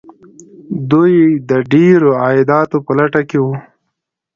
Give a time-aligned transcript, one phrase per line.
[0.91, 1.15] دوی
[1.49, 3.53] د ډیرو عایداتو په لټه کې وو.